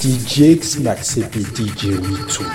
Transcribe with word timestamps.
DJ 0.00 0.56
X-Max 0.56 1.16
epi 1.20 1.44
DJ 1.56 1.96
Witou. 2.00 2.48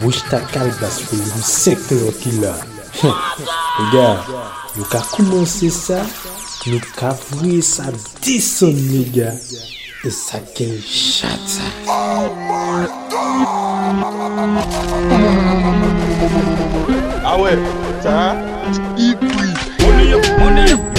Bouj 0.00 0.18
ta 0.30 0.40
kalbas 0.50 0.98
pou 1.06 1.18
yon 1.18 1.44
sek 1.46 1.78
lor 1.94 2.14
ki 2.18 2.32
la. 2.42 2.54
Ega, 3.02 4.08
nou 4.76 4.86
ka 4.90 5.00
koumonse 5.12 5.70
sa, 5.74 6.00
nou 6.66 6.80
ka 6.98 7.12
vwe 7.28 7.60
sa 7.66 7.90
dison 8.24 8.74
nega. 8.90 9.30
E 10.02 10.10
sa 10.10 10.40
ken 10.56 10.74
chata. 10.82 11.70
Oh 11.86 12.26
my 12.34 12.86
God! 13.12 13.22
Ipri 17.32 18.02
sa? 18.02 18.34
Ipwi! 18.98 19.48
Oneye, 19.86 20.16
oneye! 20.42 20.91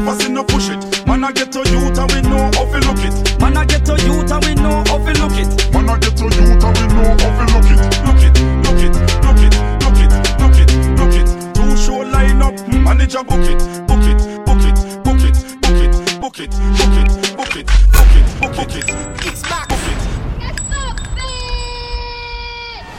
Makes 0.00 0.22
so 0.22 0.28
tell 0.28 0.38
a 0.38 0.44
fuss 0.44 0.44
no 0.44 0.44
push 0.44 0.68
it. 0.70 1.06
Man 1.06 1.24
I 1.24 1.32
get 1.32 1.52
to 1.52 1.58
youth 1.58 1.98
and 1.98 2.12
we 2.12 2.22
know 2.22 2.50
how 2.54 2.64
to 2.64 2.78
look 2.88 3.04
it. 3.04 3.40
Man 3.40 3.56
I 3.56 3.64
get 3.64 3.84
to 3.86 3.92
youth 3.92 4.30
and 4.32 4.44
we 4.44 4.54
know 4.54 4.84
how 4.86 4.98
to 4.98 5.12
look 5.20 5.36
it. 5.36 5.72
Man 5.72 5.88
I 5.88 5.98
get 5.98 6.16
to 6.16 6.24
youth 6.24 6.64
and 6.64 6.78
we 6.78 6.86
know 6.94 7.16
how 7.20 7.30
to 7.36 7.44
look 7.52 7.70
it. 7.70 7.80
Look 8.06 8.22
it, 8.24 8.34
look 8.64 8.80
it, 8.80 8.94
look 9.24 9.42
it, 9.44 9.54
look 9.84 10.00
it, 10.00 10.12
look 10.40 10.58
it, 10.60 10.70
look 10.98 11.14
it. 11.14 11.28
Two 11.54 11.76
show 11.76 12.00
line 12.00 12.42
up, 12.42 12.54
manager 12.68 13.22
book 13.24 13.44
it, 13.44 13.58
book 13.86 14.04
it, 14.04 14.18
book 14.46 14.64
it, 14.64 14.76
book 15.04 15.20
it, 15.20 15.36
book 15.60 15.80
it, 15.80 15.92
book 16.20 16.40
it, 16.40 16.50
book 16.76 16.96
it, 16.96 17.10
book 17.36 17.56
it, 17.56 17.66
book 17.92 18.14
it, 18.16 18.26
book 18.56 18.74
it. 18.76 18.86
It's 19.26 19.42
back. 19.42 19.68
Book 19.68 19.78
it. 19.88 20.00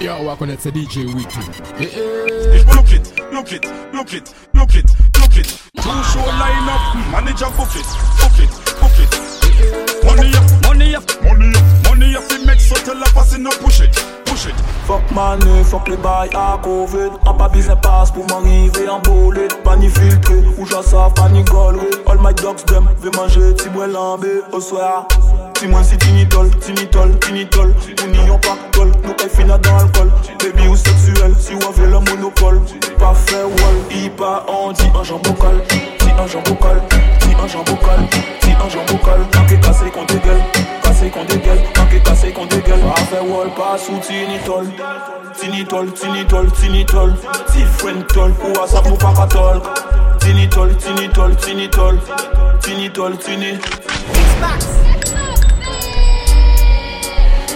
Yo, 0.02 0.26
wakone 0.26 0.58
se 0.58 0.72
DJ 0.72 1.06
Witoo 1.14 1.42
Eh 1.80 1.84
eh 1.84 2.64
Look 2.76 2.92
it, 2.92 3.14
look 3.32 3.52
it, 3.52 3.66
look 3.94 4.14
it, 4.14 4.34
look 4.54 4.76
it, 4.76 5.11
show 6.04 6.26
line 6.26 6.70
up, 6.70 6.96
manager 7.12 7.50
book 7.58 7.74
it, 7.76 7.88
book 8.22 8.38
it, 8.38 8.52
book 8.80 8.98
it. 9.02 9.32
Money 10.06 10.34
up, 10.36 10.46
money 10.64 10.96
up, 10.96 11.04
money 11.24 11.54
up, 11.56 11.66
money 11.86 12.16
up. 12.16 12.24
It 12.32 12.46
makes 12.46 12.68
so 12.68 12.76
pass 13.14 13.36
push 13.62 13.82
it, 13.82 13.94
push 14.26 14.46
it. 14.46 14.56
Fuck 14.88 15.10
money, 15.12 15.64
fuck 15.64 15.88
les 15.88 15.98
bails 15.98 16.30
à 16.36 16.60
Covid 16.62 17.12
En 17.26 17.34
pas 17.34 17.48
besoin 17.48 17.76
passe 17.76 18.12
pour 18.12 18.26
m'arriver 18.28 18.90
en 18.90 19.00
bolide 19.00 19.54
Pas 19.64 19.78
ni 19.78 19.90
filtré, 19.90 20.36
ou 20.58 20.66
j'assav, 20.66 21.14
pas 21.14 21.30
ni 21.30 21.44
galerie 21.44 21.88
All 22.08 22.18
my 22.20 22.34
dogs 22.34 22.66
them, 22.66 22.88
veut 23.00 23.12
manger, 23.16 23.54
ti 23.56 23.70
bois 23.70 23.88
lambé 23.88 24.42
au 24.52 24.60
soir 24.60 25.08
Ti 25.54 25.68
moi 25.68 25.84
si 25.84 25.98
tinitol, 25.98 26.50
tinitol, 26.60 27.18
tinitol 27.20 27.76
Ou 28.04 28.08
n'y 28.08 28.28
pas 28.40 28.58
col, 28.76 28.91
nou 29.12 29.20
kay 29.20 29.30
fina 29.30 29.58
dan 29.58 29.76
alkol 29.76 30.10
Baby 30.40 30.68
ou 30.68 30.76
sexuel. 30.76 31.36
si 31.40 31.54
ou 31.54 31.68
avè 31.68 31.88
le 31.92 32.00
monopole 32.08 32.62
Pa 33.00 33.14
fè 33.14 33.44
wol, 33.44 33.78
i 33.92 34.10
pa 34.18 34.44
an 34.48 34.76
di 34.80 34.88
anjan 34.96 35.20
bokal 35.28 35.60
Di 36.00 36.12
anjan 36.16 36.44
bokal, 36.48 36.80
di 37.20 37.36
anjan 37.36 37.64
bokal 37.68 38.02
Di 38.42 38.56
anjan 38.56 38.86
bokal, 38.88 39.26
anke 39.40 39.60
kase 39.60 39.92
kon 39.92 40.08
degel 40.08 40.40
Kase 40.86 41.12
kon 41.12 41.28
degel, 41.28 41.60
anke 41.84 42.00
kase 42.08 42.32
kon 42.32 42.48
degel 42.48 42.80
Pa 42.88 43.04
fè 43.12 43.22
wol, 43.28 43.52
pa 43.58 43.76
sou 43.78 44.00
tinitol 44.08 44.72
Tinitol, 45.40 45.92
tinitol, 45.92 46.52
tinitol 46.62 47.16
Ti 47.52 47.68
fwen 47.80 48.04
tol, 48.14 48.32
ou 48.48 48.64
asap 48.64 48.88
mou 48.88 49.00
pa 49.02 49.12
katol 49.20 49.60
Tinitol, 50.24 50.76
tinitol, 50.80 51.36
tinitol 51.44 52.00
Tinitol, 52.62 53.18
tini 53.26 53.56
Xbox 53.60 54.68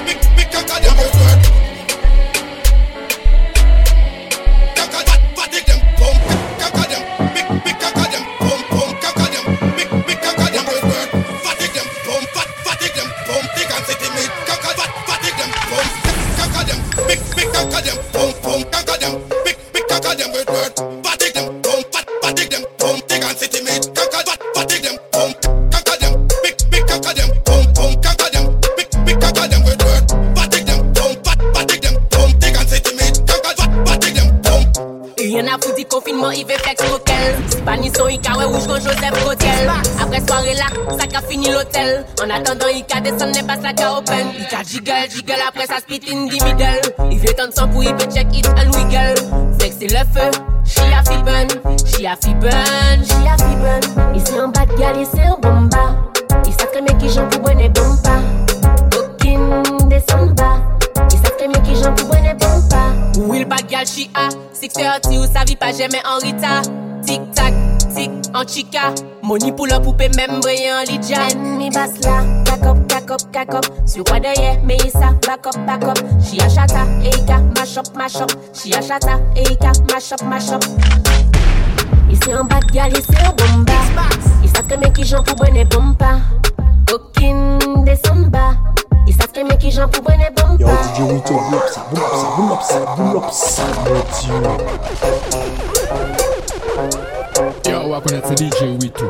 Mik, 0.05 0.29
mik, 0.37 0.49
kaka, 0.51 0.81
dame, 0.83 1.11
fwen 1.15 1.44
soirée 40.35 40.55
là, 40.55 40.97
ça 40.97 41.07
qu'a 41.07 41.21
fini 41.21 41.49
l'hôtel. 41.49 42.05
En 42.21 42.29
attendant, 42.29 42.67
Ika 42.67 43.01
descend, 43.01 43.33
n'est 43.33 43.43
pas 43.43 43.55
ça 43.61 43.73
qu'a 43.73 43.97
open. 43.97 44.27
Ika 44.39 44.63
jiggle, 44.63 45.09
jiggle, 45.09 45.41
après 45.47 45.65
ça 45.65 45.77
split 45.79 46.01
in 46.11 46.27
the 46.27 46.43
middle. 46.43 47.11
Il 47.11 47.19
veut 47.19 47.33
tendre 47.33 47.53
son 47.55 47.67
pour, 47.67 47.83
il 47.83 47.95
peut 47.95 48.07
check 48.13 48.27
it 48.35 48.47
and 48.47 48.71
wiggle. 48.73 49.15
Fait 49.59 49.69
que 49.69 49.75
c'est 49.79 49.91
le 49.91 50.03
feu, 50.13 50.31
she 50.65 50.79
a 50.79 51.03
fi 51.03 51.17
burn, 51.23 51.47
she 51.85 52.05
a 52.05 52.15
fi 52.15 52.33
burn, 52.35 53.03
she 53.03 53.27
a 53.27 53.37
fi 53.37 53.55
burn. 53.55 54.15
Ici 54.15 54.39
en 54.39 54.49
bas 54.49 54.65
de 54.65 54.75
gal, 54.77 54.97
ici 54.97 55.21
en 55.27 55.39
bomba. 55.39 55.95
Il 56.45 56.55
très 56.55 56.81
bien 56.81 56.97
qui 56.97 57.09
j'en 57.09 57.27
pour 57.29 57.41
bonne 57.41 57.67
bomba. 57.69 58.19
Aucune 58.97 59.89
descend 59.89 60.35
bas. 60.35 60.59
Il 61.11 61.21
très 61.21 61.47
bien 61.47 61.61
qui 61.61 61.75
j'en 61.81 61.93
pour 61.93 62.09
bonne 62.09 62.37
bomba. 62.37 63.27
Will 63.27 63.45
bad 63.45 63.67
gal 63.69 63.85
she 63.85 64.09
a 64.13 64.29
630 64.53 65.15
ou 65.15 65.25
sa 65.33 65.43
vie 65.45 65.55
pas 65.55 65.71
jamais 65.71 66.01
en 66.05 66.17
rita 66.17 66.61
Tic 67.05 67.21
tac, 67.33 67.53
Atlantik, 67.95 68.11
an 68.35 68.45
chika 68.45 68.93
Moni 69.23 69.51
pou 69.55 69.65
lop 69.65 69.83
poupe 69.85 70.09
mèm 70.15 70.41
lidja 70.89 71.21
En 71.31 71.57
mi 71.57 71.69
bas 71.69 71.91
la, 72.03 72.23
kakop, 72.45 72.77
kakop, 72.91 73.21
kakop 73.31 73.65
Su 73.87 74.03
kwa 74.03 74.19
deye, 74.19 74.59
me 74.63 74.75
yisa, 74.83 75.13
bakop, 75.25 75.55
bakop 75.65 75.97
Chi 76.21 76.39
a 76.39 76.49
chata, 76.49 76.85
e 77.01 77.09
yika, 77.09 77.39
mashop, 77.55 77.95
mashop 77.95 78.31
Chi 78.53 78.73
a 78.73 78.81
chata, 78.81 79.19
e 79.35 79.43
yika, 79.43 79.71
mashop, 79.91 80.21
mashop 80.23 80.63
Ise 82.11 82.33
an 82.33 82.47
bat 82.47 82.71
gal, 82.73 82.91
ise 82.91 83.15
an 83.15 83.35
bomba 83.37 84.09
Isa 84.43 84.63
treme 84.63 84.91
ki 84.93 85.03
jan 85.03 85.23
pou 85.23 85.35
bwene 85.35 85.65
bomba 85.69 86.19
Kokin 86.91 87.85
de 87.85 87.95
samba 88.03 88.57
Isa 89.07 89.27
treme 89.31 89.57
ki 89.57 89.71
jan 89.71 89.89
pou 89.89 90.01
bwene 90.03 90.29
bomba 90.35 90.59
Yo 90.59 90.67
DJ 90.67 90.99
Wito, 91.13 91.33
boulop 91.33 91.69
sa, 91.71 91.81
boulop 92.35 92.61
sa, 92.61 92.79
boulop 92.97 93.31
sa, 93.31 93.63
boulop 93.87 94.09
sa 96.99 97.14
wakone 97.95 98.21
se 98.21 98.35
DJ 98.35 98.61
Witoo 98.81 99.07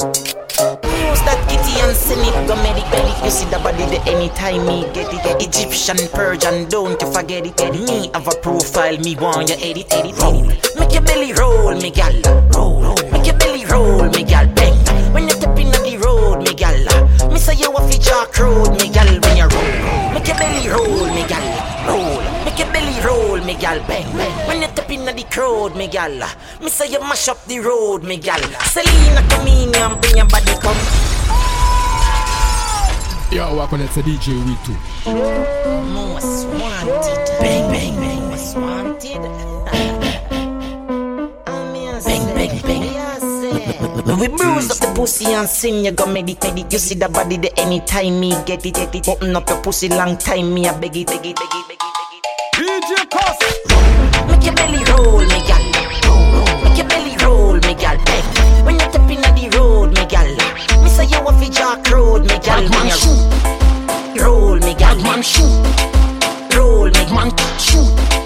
Use 1.12 1.22
that 1.26 1.40
kitty 1.50 1.82
and 1.82 1.96
send 1.96 2.22
it 2.22 2.48
go 2.48 2.56
medic 2.62 2.86
medic 2.92 3.18
You 3.24 3.32
see 3.32 3.46
the 3.50 3.58
body 3.60 3.86
the 3.90 4.00
anytime 4.06 4.66
me 4.66 4.86
get 4.94 5.12
it. 5.12 5.24
Get 5.24 5.42
Egyptian 5.42 5.98
Persian 6.14 6.70
don't 6.70 7.02
you 7.02 7.12
forget 7.12 7.46
it. 7.46 7.58
Me 7.74 8.12
have 8.14 8.28
a 8.28 8.36
profile 8.42 8.98
me 9.00 9.16
want 9.16 9.50
you 9.50 9.56
edit 9.56 9.92
edit 9.92 10.16
roll. 10.22 10.46
Make 10.78 10.94
your 10.94 11.02
belly 11.02 11.34
roll 11.34 11.74
me 11.76 11.90
gal. 11.90 12.14
Roll 12.54 12.96
Make 13.12 13.26
your 13.26 13.38
belly 13.38 13.66
roll 13.66 14.06
me 14.10 14.24
gal. 14.24 14.48
Bang. 14.54 14.78
When 15.14 15.24
you 15.24 15.34
step 15.34 15.58
in 15.58 15.72
the 15.72 15.98
road 16.06 16.44
me 16.44 16.54
gal. 16.54 16.78
Me 17.32 17.40
say 17.40 17.56
you 17.56 17.72
a 17.72 17.82
fi 17.88 17.98
jack 17.98 18.38
road 18.38 18.72
me 18.80 18.90
gal. 18.90 19.10
When 19.10 19.38
you 19.38 19.48
roll. 19.50 20.14
Make 20.14 20.28
your 20.28 20.38
belly 20.38 20.70
roll 20.70 21.10
me 21.10 21.26
gal. 21.26 21.46
Roll. 21.90 22.22
Make 22.22 22.24
your 22.24 22.24
belly 22.24 22.35
roll 23.06 23.42
me 23.46 23.54
gal 23.56 23.80
bang 23.88 24.06
bang 24.18 24.48
When 24.48 24.62
you 24.62 24.68
step 24.68 24.90
in 24.92 25.06
the 25.06 25.26
crowd 25.30 25.76
me 25.76 25.88
gal 25.88 26.24
uh, 26.24 26.30
Me 26.62 26.70
say 26.70 26.90
you 26.92 27.00
mash 27.00 27.28
up 27.30 27.44
the 27.46 27.60
road 27.60 28.04
me 28.04 28.18
gal 28.18 28.42
Selena 28.74 29.22
come 29.30 29.48
in 29.48 29.76
and 29.76 30.02
bring 30.02 30.18
your 30.18 30.28
body 30.28 30.54
come 30.62 30.82
Yo, 33.32 33.56
wakone 33.58 33.88
se 33.88 34.02
DJ 34.02 34.34
Witoo 34.46 34.76
Most 35.94 36.48
wanted. 36.48 37.26
Bang, 37.42 37.72
bang, 37.72 37.96
bang. 37.96 38.30
Most 38.30 38.56
wanted. 38.56 39.22
bang, 42.06 42.26
bang, 42.36 42.62
bang. 42.62 42.86
When 44.06 44.20
we 44.20 44.28
bruise 44.28 44.70
up 44.72 44.78
the 44.78 44.94
pussy 44.96 45.34
and 45.34 45.50
sin, 45.50 45.84
you 45.84 45.92
go 45.92 46.06
medic, 46.06 46.42
medic. 46.44 46.72
You 46.72 46.80
see 46.80 46.96
the 46.96 47.10
body 47.10 47.38
the 47.38 47.60
anytime 47.60 48.20
me 48.20 48.32
get 48.46 48.66
it, 48.66 48.76
get 48.76 48.96
it. 48.96 49.08
Open 49.08 49.36
up 49.36 49.50
your 49.50 49.62
pussy 49.62 49.90
long 49.90 50.18
time, 50.18 50.54
me 50.54 50.68
a 50.68 50.74
beg 50.74 50.96
it, 50.96 51.08
beg 51.08 51.26
it, 51.26 51.36
beg 51.36 51.36
it, 51.36 51.36
beg 51.36 51.48
it, 51.52 51.68
beg 51.68 51.75
it. 51.75 51.75
Roll, 54.98 55.22
me 55.22 55.40
gal. 55.48 55.64
Make 56.64 56.78
your 56.78 56.88
belly 56.88 57.16
roll, 57.24 57.54
me 57.54 57.74
gal. 57.76 57.98
Bang. 58.06 58.66
When 58.66 58.76
you 58.76 58.82
step 58.82 59.10
in 59.10 59.22
the 59.22 59.58
road, 59.58 59.90
me 59.96 60.06
gal. 60.06 60.28
Me 60.84 60.90
say 60.90 61.06
you 61.06 61.20
a 61.20 61.32
fi 61.40 61.50
jack 61.50 61.90
road, 61.92 62.22
me 62.22 62.40
gal. 62.40 62.64
When 62.64 62.88
you 64.16 64.24
roll, 64.24 64.60
me 64.60 64.74
gal. 64.74 64.96
Man 65.04 65.22
shoot. 65.22 65.52
Roll, 66.56 66.86
me 66.86 67.04
man 67.14 67.32
shoot. 67.58 68.25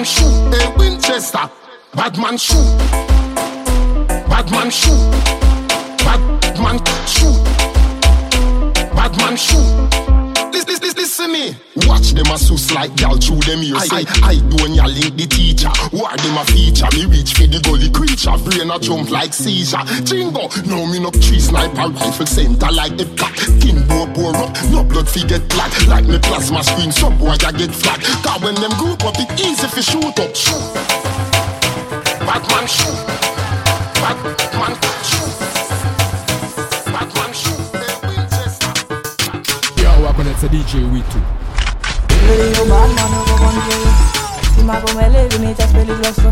Badman 0.00 0.04
chou, 0.04 0.30
e 0.54 0.78
Winchester. 0.78 1.50
Badman 1.94 2.38
chou 2.38 2.56
Badman 4.28 4.70
chou 4.70 4.96
Badman 6.04 6.80
chou 7.06 7.44
Badman 8.94 9.36
chou 9.36 10.29
Listen, 10.52 10.66
listen, 10.66 10.94
listen 10.96 11.32
me. 11.32 11.54
Watch 11.86 12.12
them 12.12 12.26
a 12.26 12.38
sus 12.38 12.70
like 12.74 12.94
gal 12.96 13.16
through 13.16 13.40
them 13.46 13.62
ears. 13.62 13.88
I, 13.90 14.02
I, 14.22 14.34
I 14.34 14.34
don't 14.50 14.74
ya 14.74 14.86
link 14.86 15.16
the 15.16 15.26
teacher. 15.26 15.70
War 15.92 16.10
them 16.16 16.36
a 16.38 16.44
feature. 16.50 16.90
Me 16.96 17.06
reach 17.06 17.34
for 17.34 17.46
the 17.46 17.60
gully 17.62 17.90
creature. 17.90 18.34
Brain 18.44 18.70
a 18.70 18.78
jump 18.78 19.10
like 19.10 19.32
seizure. 19.32 19.82
Jingo, 20.02 20.50
now 20.66 20.84
me 20.90 20.98
no 20.98 21.10
tree 21.10 21.40
sniper 21.40 21.88
rifle 21.94 22.26
center 22.26 22.70
like 22.72 22.96
the 22.96 23.06
pack. 23.14 23.34
King 23.62 23.86
boy 23.86 24.06
bore 24.10 24.36
up, 24.36 24.50
no 24.70 24.82
blood 24.82 25.08
fi 25.08 25.22
get 25.26 25.46
black. 25.50 25.70
Like 25.86 26.06
me 26.06 26.18
plasma 26.18 26.64
screen, 26.64 26.92
some 26.92 27.16
boy 27.18 27.36
ya 27.40 27.52
get 27.52 27.70
flat. 27.70 28.02
Cause 28.26 28.42
when 28.42 28.54
them 28.56 28.74
group 28.78 29.04
up, 29.04 29.14
it 29.18 29.30
easy 29.38 29.66
fi 29.68 29.80
shoot 29.80 30.18
up. 30.18 30.34
Shoot. 30.34 30.58
Batman 32.26 32.66
shoot. 32.66 32.98
Batman 34.02 34.34
shoot. 34.34 34.70
Batman 34.74 34.89
connect 40.70 40.70
to 40.70 40.78
DJ 40.78 40.90
Witoo. 40.90 41.20
Yo 42.56 42.64
bad 42.68 42.90
man, 42.94 43.12
gun 43.38 43.56
yo 43.70 43.78
Si 44.54 44.62
ma 44.62 44.74
pou 44.80 44.94
mè 44.94 45.08
leve, 45.08 45.38
mè 45.38 45.54
te 45.54 45.66
speli 45.66 45.94
glos 45.94 46.18
lo 46.22 46.30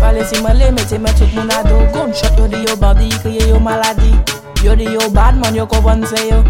Pale 0.00 0.24
si 0.24 0.40
mè 0.42 0.54
le, 0.54 0.70
mè 0.70 0.84
te 0.84 0.98
mè 0.98 1.12
tout 1.14 1.32
moun 1.34 1.50
ado 1.50 1.84
Gunshot 1.92 2.38
yo 2.38 2.46
di 2.48 2.64
yo 2.64 2.76
bandi, 2.76 3.08
kriye 3.22 3.48
yo 3.48 3.58
maladi 3.60 4.14
Yo 4.62 4.74
di 4.74 4.84
yo 4.84 5.10
bad 5.10 5.36
man, 5.36 5.54
yo 5.54 5.66
ko 5.66 5.80
wan 5.84 6.06
se 6.06 6.28
yo 6.28 6.42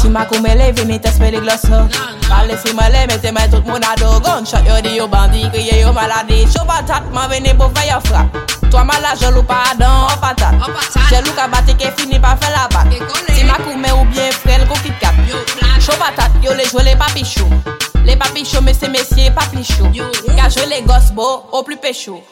Si 0.00 0.08
ma 0.08 0.24
pou 0.24 0.40
mè 0.40 0.54
leve, 0.54 0.84
mè 0.84 0.98
te 0.98 1.12
speli 1.12 1.40
glos 1.40 1.64
lo 1.70 1.86
Kale 2.28 2.56
si 2.58 2.74
mwen 2.74 2.92
le 2.92 3.06
mette 3.10 3.32
mwen 3.32 3.50
tout 3.50 3.64
moun 3.68 3.84
adogon. 3.92 4.44
Chot 4.44 4.66
yo 4.68 4.80
di 4.82 4.96
yo 4.96 5.08
bandi, 5.08 5.48
kriye 5.52 5.80
yo 5.80 5.92
malade. 5.92 6.44
Chou 6.52 6.64
patat, 6.68 7.06
mwen 7.12 7.30
vene 7.30 7.54
pou 7.58 7.72
fè 7.76 7.88
yo 7.88 8.00
frap 8.08 8.36
Twa 8.70 8.82
mala 8.84 9.14
jelou 9.20 9.44
pa 9.46 9.60
adan, 9.70 10.08
an 10.10 10.20
patat 10.22 10.56
Jelou 11.10 11.32
ka 11.36 11.46
bate 11.48 11.76
ke 11.78 11.92
fini 11.98 12.18
pa 12.20 12.34
fè 12.40 12.50
la 12.50 12.66
bat 12.74 12.90
Si 13.30 13.44
ma 13.46 13.58
koume 13.62 13.92
ou 13.94 14.04
bien 14.10 14.32
frel 14.42 14.66
kou 14.66 14.78
kit 14.82 14.98
kap. 15.00 15.14
Chou 15.78 15.94
patat, 16.00 16.34
yo 16.42 16.54
le 16.58 16.66
jwe 16.70 16.82
le 16.88 16.96
papi 16.98 17.24
chou 17.24 17.46
Le 18.04 18.16
papi 18.18 18.44
chou, 18.44 18.62
mese 18.66 18.90
mesye 18.90 19.30
papi 19.36 19.62
chou 19.64 19.90
Ka 20.34 20.48
jwe 20.50 20.66
le 20.72 20.82
gos 20.88 21.12
bo, 21.14 21.28
ou 21.52 21.62
pli 21.62 21.78
pe 21.80 21.94
chou 21.94 22.22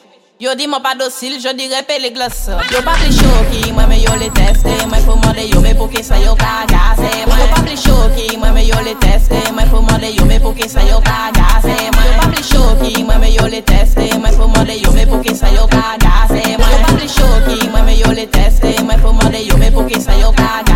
Yo 0.42 0.56
di 0.58 0.66
mwen 0.66 0.82
pa 0.82 0.90
dosil, 0.98 1.38
yo 1.38 1.52
di 1.54 1.68
repe 1.70 2.00
le 2.02 2.10
glos 2.10 2.50
Yo 2.50 2.82
pa 2.82 2.98
pli 2.98 3.14
choki, 3.14 3.70
mwen 3.72 3.86
me 3.86 4.02
yo 4.02 4.10
le 4.18 4.26
teste 4.34 4.74
Mwen 4.90 5.04
pou 5.06 5.14
mande 5.14 5.46
yo 5.46 5.60
me 5.60 5.70
pou 5.72 5.86
ke 5.86 6.02
sa 6.02 6.18
yo 6.18 6.34
ka 6.34 6.66
gase 6.66 7.06
Yo 7.22 7.46
pa 7.54 7.62
pli 7.62 7.76
choki, 7.78 8.26
mwen 8.36 8.50
me 8.50 8.66
yo 8.66 8.80
le 8.82 8.96
teste 8.98 9.38
Mwen 9.54 9.70
pou 9.70 9.86
mande 9.86 10.10
yo 10.10 10.26
me 10.26 10.40
pou 10.42 10.50
ke 10.50 10.66
sa 10.66 10.82
yo 10.82 10.98
ka 11.06 11.30
gase 11.30 11.76
Yo 11.78 12.18
pa 12.18 12.26
pli 12.26 12.42
choki, 12.42 13.04
mwen 13.06 13.22
me 13.22 13.30
yo 13.30 13.46
le 13.46 13.62
teste 13.62 14.10
Mwen 14.18 14.34
pou 14.34 14.50
mande 14.50 14.74
yo 14.82 14.90
me 14.90 15.06
pou 15.06 15.22
ke 15.22 15.30
sa 15.30 15.46
yo 15.54 15.68
ka 15.70 15.94
gase 16.02 16.42
Yo 16.42 16.58
pa 16.58 16.90
pli 16.90 17.06
choki, 17.06 17.68
mwen 17.70 17.86
me 17.86 17.94
yo 18.00 18.10
le 18.10 18.26
teste 18.26 18.74
Mwen 18.82 18.98
pou 18.98 19.14
mande 19.14 19.46
yo 19.46 19.62
me 19.62 19.70
pou 19.70 19.86
ke 19.86 20.02
sa 20.02 20.18
yo 20.18 20.34
ka 20.34 20.58
gase 20.66 20.72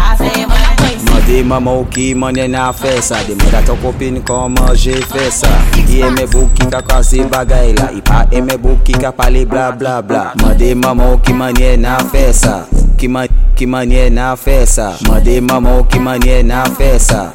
Di 1.27 1.43
mama 1.43 1.73
ou 1.75 1.85
ki 1.91 2.15
manye 2.15 2.47
na 2.47 2.69
fe 2.73 3.01
sa 3.03 3.19
Di 3.27 3.35
mada 3.35 3.59
to 3.67 3.75
kopin 3.83 4.23
kon 4.23 4.55
manje 4.55 4.95
fe 5.11 5.27
sa. 5.35 5.51
I 5.75 6.03
eme 6.07 6.23
bou 6.31 6.47
ki 6.55 6.69
ka 6.71 6.79
kwa 6.87 7.01
se 7.03 7.25
bagay 7.27 7.73
la 7.75 7.89
I 7.91 8.01
pa 8.07 8.21
eme 8.31 8.55
bou 8.63 8.79
ki 8.87 8.95
ka 9.03 9.11
pale 9.11 9.43
bagay 9.43 9.55
la 9.56 9.56
bla 9.57 9.73
bla 9.73 10.03
bla. 10.03 10.33
Mande 10.43 10.75
mama 10.75 11.11
ou 11.13 11.19
ki 11.19 11.33
manye 11.33 11.77
na 11.81 11.99
fe 12.13 12.33
sa. 12.33 12.67
Ki, 12.99 13.09
man, 13.09 13.29
ki 13.57 13.67
manye 13.67 14.11
na 14.13 14.37
fe 14.37 14.67
sa. 14.67 14.93
Mande 15.09 15.41
mama 15.41 15.79
ou 15.79 15.85
ki 15.85 15.99
manye 15.99 16.43
na 16.45 16.65
fe 16.77 16.99
sa. 16.99 17.33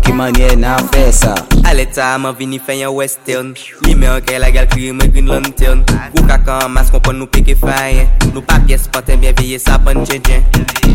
Ki 0.00 0.12
manye 0.16 0.56
na 0.56 0.78
fe 0.78 1.12
sa. 1.12 1.34
Ale 1.68 1.84
ta 1.92 2.16
man 2.16 2.32
vini 2.38 2.58
fè 2.58 2.78
yon 2.80 2.94
western. 2.96 3.52
Li 3.84 3.92
me 3.94 4.08
an 4.08 4.24
kè 4.24 4.38
la 4.40 4.48
gal 4.54 4.68
kri 4.72 4.92
me 4.96 5.10
green 5.12 5.28
lantern. 5.28 5.84
Gou 6.14 6.24
kaka 6.24 6.62
an 6.64 6.72
mas 6.72 6.88
kompon 6.94 7.20
nou 7.20 7.28
peke 7.28 7.58
fayen. 7.60 8.08
Nou 8.32 8.40
pa 8.40 8.56
pies 8.64 8.88
paten 8.88 9.20
bien 9.20 9.36
veye 9.36 9.60
sa 9.60 9.76
pan 9.76 10.04
chen 10.08 10.24
chen 10.24 10.44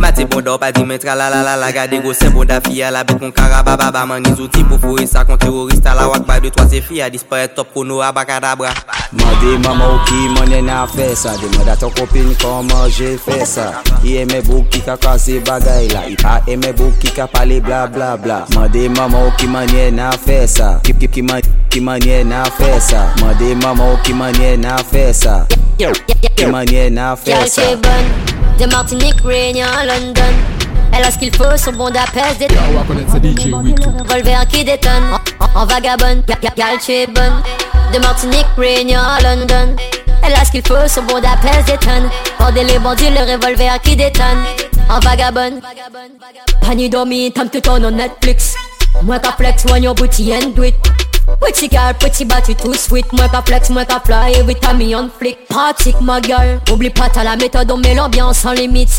Mati 0.01 0.25
bon 0.25 0.41
do 0.45 0.57
pa 0.57 0.71
di 0.73 0.81
men 0.85 0.97
tra 1.01 1.13
la 1.13 1.29
la 1.29 1.43
la 1.45 1.53
la. 1.59 1.69
Gade 1.75 2.01
go 2.01 2.13
se 2.17 2.33
boda 2.33 2.57
fiya 2.65 2.89
la 2.89 3.03
bet 3.03 3.21
kon 3.21 3.29
karababa 3.29 4.07
Man 4.09 4.25
ni 4.25 4.33
zouti 4.33 4.65
pou 4.65 4.81
fure 4.81 5.05
sa 5.05 5.25
kon 5.25 5.37
terorista 5.37 5.93
la 5.93 6.09
wak 6.09 6.25
Bay 6.25 6.41
de 6.41 6.49
3 6.49 6.69
se 6.69 6.81
fiya 6.81 7.09
dispare 7.13 7.53
top 7.53 7.73
kono 7.73 8.01
abakadabra 8.01 8.73
Mande 9.11 9.57
maman 9.67 9.89
ou 9.91 9.99
ki 10.07 10.29
manye 10.37 10.61
na 10.63 10.85
fe 10.87 11.09
sa 11.15 11.35
Demande 11.35 11.67
a 11.67 11.75
ton 11.75 11.91
kopine 11.91 12.31
koman 12.39 12.89
je 12.89 13.17
fe 13.19 13.43
sa 13.45 13.81
I 14.07 14.23
bou 14.47 14.63
ki 14.71 14.79
ka 14.85 14.95
kaze 14.95 15.41
bagay 15.43 15.89
la. 15.91 16.05
I 16.07 16.15
pa 16.15 16.39
eme 16.47 16.71
bou 16.77 16.93
ki 17.01 17.11
ka 17.11 17.27
pale 17.27 17.59
bla 17.59 17.87
bla 17.87 18.15
bla. 18.15 18.45
Mande 18.55 18.87
maman 18.95 19.27
ou 19.27 19.31
ki 19.35 19.47
manye 19.47 19.91
na 19.91 20.11
fe 20.11 20.47
sa 20.47 20.79
Ki, 20.83 20.93
ki, 20.93 21.07
ki, 21.07 21.21
man, 21.21 21.41
ki 21.69 21.81
manye 21.81 22.23
na 22.23 22.45
fe 22.45 22.79
sa 22.79 23.11
Mande 23.19 23.51
maman 23.61 23.91
ou 23.91 23.99
ki 24.05 24.13
manye 24.13 24.55
na 24.57 24.77
fe 24.77 25.11
sa 25.11 25.45
Ki 25.77 26.47
manye 26.47 26.89
na 26.89 27.15
fe 27.15 27.35
Gal 27.35 27.49
sa 27.49 27.61
qui 27.61 27.73
est 27.73 27.75
bonne, 27.75 28.59
de 28.59 28.65
Martinique, 28.71 29.21
Réunion, 29.25 29.67
London. 29.85 30.33
Elle 30.93 31.03
a 31.05 31.11
ce 31.11 31.17
qu'il 31.17 31.33
faut, 31.35 31.43
son 31.57 31.71
bon 31.73 31.89
d'appel, 31.89 32.23
des 32.37 32.45
Yo, 32.45 32.59
I 32.61 32.87
connect 32.87 33.11
to 33.11 33.17
DJ 33.17 33.53
Witoo. 33.53 33.91
revolver 33.99 34.45
qui 34.47 34.63
détonne. 34.63 35.03
En, 35.55 35.61
en 35.61 35.65
vagabonde, 35.65 36.23
Ga- 36.27 36.35
Ga- 36.41 36.53
Gal 36.55 36.77
qui 36.79 36.91
est 36.93 37.07
bonne, 37.07 37.41
de 37.93 37.99
Martinique, 37.99 38.45
Réunion, 38.57 38.99
à 38.99 39.21
London. 39.21 39.75
Elle 40.23 40.33
a 40.33 40.45
ce 40.45 40.51
qu'il 40.51 40.65
faut, 40.65 40.75
son 40.87 41.03
bon 41.03 41.19
d'appel, 41.19 41.63
détonne. 41.65 42.09
Bordel 42.39 42.67
les 42.67 42.79
bandits, 42.79 43.09
le 43.09 43.21
revolver 43.33 43.79
qui 43.81 43.95
détonne. 43.95 44.43
En 44.89 44.99
vagabonde. 44.99 45.61
Pani 46.61 46.89
dormi, 46.89 47.31
tam 47.31 47.49
tout 47.49 47.61
on 47.69 47.79
Netflix. 47.91 48.55
Moi 49.03 49.19
ka 49.19 49.31
flex, 49.37 49.65
moi 49.65 49.79
yon 49.79 49.93
booty 49.93 50.33
and 50.33 50.49
do 50.55 50.63
it. 50.63 50.75
Petit 51.39 51.69
girl, 51.69 51.93
petit 51.99 52.25
battu 52.25 52.55
tout 52.55 52.73
sweet. 52.73 53.11
Moi 53.13 53.27
ka 53.29 53.41
flex, 53.41 53.69
moi 53.69 53.83
fly, 54.05 54.33
every 54.39 54.55
time 54.55 54.77
me 54.77 54.95
on 54.95 55.09
flick 55.09 55.47
Pratique 55.47 55.99
ma 56.01 56.21
gueule, 56.21 56.59
oublie 56.71 56.89
pas 56.89 57.09
t'as 57.09 57.23
la 57.23 57.35
méthode 57.35 57.71
On 57.71 57.77
met 57.77 57.95
l'ambiance 57.95 58.39
sans 58.39 58.53
limite. 58.53 58.89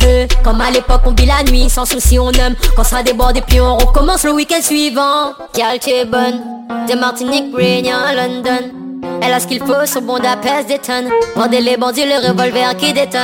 Comme 0.43 0.61
à 0.61 0.71
l'époque 0.71 1.03
on 1.07 1.13
vit 1.13 1.27
la 1.27 1.43
nuit, 1.45 1.69
sans 1.71 1.85
souci 1.85 2.19
on 2.19 2.31
aime. 2.33 2.55
Quand 2.77 2.85
ça 2.85 3.03
déborde 3.03 3.37
et 3.37 3.43
puis 3.43 3.61
on 3.61 3.77
recommence 3.77 4.25
le 4.25 4.33
week-end 4.33 4.63
suivant. 4.63 5.33
Girl 5.55 5.79
tu 5.81 5.91
es 5.91 6.05
bonne, 6.05 6.41
de 6.89 6.99
Martinique, 6.99 7.55
Réunion, 7.57 7.99
London 8.15 8.82
elle 9.23 9.33
a 9.33 9.41
ce 9.41 9.47
qu'il 9.47 9.59
faut, 9.61 9.87
son 9.87 10.03
bon 10.03 10.19
d'appel 10.19 10.67
détonne 10.67 11.09
Bordez 11.37 11.61
les 11.61 11.77
bandits, 11.77 12.05
le 12.05 12.29
revolver 12.29 12.77
qui 12.77 12.93
détonne. 12.93 13.21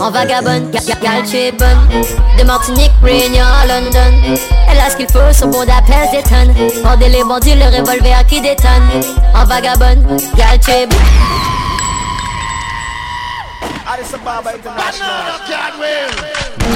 En 0.00 0.10
vagabonde, 0.10 0.70
ga- 0.70 0.80
ga- 0.86 0.98
gal 1.02 1.22
tu 1.28 1.36
es 1.36 1.52
bonne. 1.52 2.02
De 2.38 2.44
Martinique, 2.44 2.92
Réunion, 3.02 3.44
London. 3.68 4.36
Elle 4.70 4.78
a 4.78 4.90
ce 4.90 4.96
qu'il 4.96 5.08
faut, 5.10 5.18
son 5.32 5.48
bon 5.48 5.64
d'appel 5.64 6.08
détonne 6.12 6.54
Bordez 6.82 7.08
les 7.08 7.24
bandits, 7.24 7.54
le 7.54 7.64
revolver 7.78 8.24
qui 8.28 8.40
détonne. 8.40 9.02
En 9.34 9.44
vagabonde, 9.44 10.20
gal 10.36 10.58
tu 10.64 10.70
es 10.70 10.86
bonne. 10.86 10.98
Addis 13.90 14.14
Ababa 14.14 14.50
International. 14.50 15.32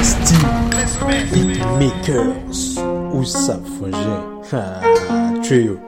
Steve 0.03 1.31
Beatmakers. 1.31 2.83
Où 3.13 3.25
ça? 3.25 3.59
Trio. 5.43 5.79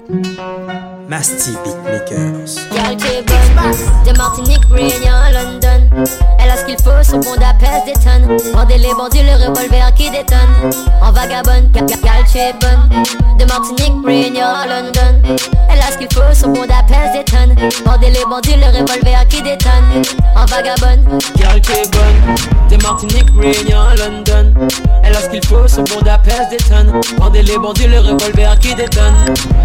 Nasty 1.08 1.52
Beatmakers. 1.64 2.56
Gal 2.74 2.96
tu 2.96 3.06
es 3.06 3.22
bonne 3.22 4.04
De 4.12 4.16
Martinique, 4.16 4.64
Réunion, 4.70 5.12
London. 5.32 6.04
Elle 6.40 6.50
a 6.50 6.56
ce 6.56 6.64
qu'il 6.64 6.76
faut, 6.78 6.90
son 7.02 7.18
bon 7.18 7.36
d'appel 7.36 7.82
détonne 7.86 8.36
Bordez 8.52 8.78
les 8.78 8.92
bandits, 8.94 9.22
le 9.22 9.34
revolver 9.46 9.92
qui 9.94 10.10
détonne. 10.10 10.72
En 11.02 11.12
vagabonde, 11.12 11.70
ga- 11.72 11.80
ga- 11.82 11.96
gal 12.02 12.24
tu 12.30 12.38
es 12.38 12.52
bonne 12.60 13.04
De 13.38 13.44
Martinique, 13.44 13.92
Réunion, 14.04 14.46
London. 14.68 15.36
Elle 15.70 15.80
a 15.80 15.90
ce 15.92 15.98
qu'il 15.98 16.08
faut, 16.12 16.22
son 16.32 16.48
bon 16.48 16.66
d'appel 16.66 17.12
détonne 17.12 17.54
Bordez 17.84 18.10
les 18.10 18.24
bandits, 18.28 18.56
le 18.56 18.66
revolver 18.66 19.26
qui 19.28 19.42
détonne. 19.42 20.02
En 20.36 20.46
vagabonde. 20.46 21.22
Girl 21.36 21.56
est 21.58 21.92
bonne, 21.92 22.34
de 22.70 22.82
Martinique, 22.82 23.28
Réunion, 23.38 23.84
London. 23.98 24.68
Elle 25.02 25.14
a 25.14 25.20
ce 25.20 25.28
qu'il 25.28 25.44
faut, 25.46 25.68
son 25.68 25.82
bon 25.82 26.00
d'appel 26.02 26.48
détonne. 26.50 27.00
Bandez 27.18 27.42
les 27.42 27.58
bandits, 27.58 27.86
le 27.86 28.00
revolver 28.00 28.58
qui 28.58 28.74
détonne. 28.74 29.14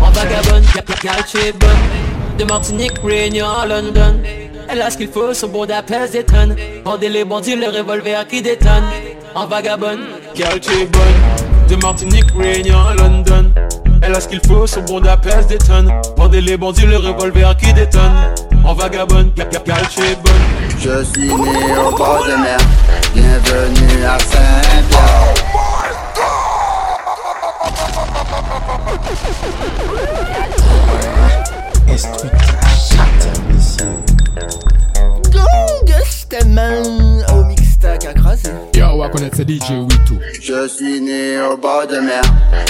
En 0.02 0.12
vagabonde, 0.12 0.64
girl 1.02 1.24
tu 1.30 1.38
es 1.38 1.52
bonne, 1.52 1.70
de 2.38 2.44
Martinique, 2.46 2.94
Réunion, 3.04 3.48
London. 3.68 4.20
Elle 4.70 4.82
a 4.82 4.90
ce 4.90 4.98
qu'il 4.98 5.08
faut, 5.10 5.34
son 5.34 5.48
bon 5.48 5.66
d'appel 5.66 6.10
détonne. 6.12 6.56
Bandez 6.86 7.10
les 7.10 7.26
bandits, 7.26 7.56
le 7.56 7.68
revolver 7.68 8.28
qui 8.28 8.42
détonne. 8.42 8.84
En 9.36 9.48
vagabonde, 9.48 10.00
girl 10.36 10.60
tu 10.60 10.72
es 10.72 10.86
bonne, 10.86 11.68
de 11.70 11.76
Martinique, 11.78 12.32
Réunion, 12.38 12.78
London. 12.98 13.52
Elle 14.02 14.16
a 14.16 14.22
ce 14.22 14.28
qu'il 14.28 14.42
faut, 14.48 14.66
son 14.68 14.82
bon 14.82 15.00
d'appel 15.00 15.46
détonne. 15.48 15.92
Bandez 16.16 16.42
les 16.42 16.58
bandits, 16.58 16.86
le 16.86 16.98
revolver 16.98 17.56
qui 17.58 17.74
détonne. 17.74 18.14
En 18.64 18.74
vagabonde, 18.74 19.32
girl 19.36 19.88
tu 19.90 20.02
es 20.02 20.16
bonne. 20.16 20.34
Je 20.80 21.04
suis 21.04 21.28
né 21.28 21.78
au 21.78 21.96
bord 21.96 22.24
de 22.26 22.42
mer, 22.42 22.58
bienvenue 23.14 24.06
à 24.06 24.18
Saint-Pierre. 24.20 25.29
DJ 39.50 39.72
Witu. 39.82 40.20
Je 40.40 40.68
suis 40.68 41.02
né 41.02 41.42
au 41.42 41.58
bord 41.58 41.88
de 41.88 42.00
mer. 42.00 42.22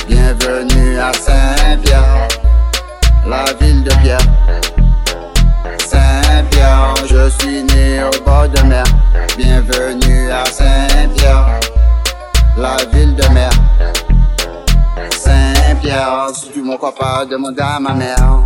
Bienvenue 0.08 0.98
à 0.98 1.12
Saint-Pierre, 1.12 2.28
la 3.28 3.44
ville 3.60 3.84
de 3.84 3.92
Pierre. 4.02 4.20
Saint-Pierre, 5.78 6.94
je 7.10 7.30
suis 7.40 7.64
né 7.64 8.02
au 8.04 8.24
bord 8.24 8.48
de 8.48 8.62
mer. 8.62 8.86
Bienvenue 9.38 10.32
à 10.32 10.46
Saint-Pierre, 10.46 11.60
la 12.58 12.78
ville 12.94 13.14
de 13.16 13.28
mer. 13.34 13.50
Saint-Pierre, 15.80 16.30
si 16.34 16.50
tu 16.52 16.62
m'en 16.62 16.76
crois 16.76 16.94
pas, 16.94 17.26
demande 17.26 17.58
à 17.58 17.80
ma 17.80 17.94
mère. 17.94 18.44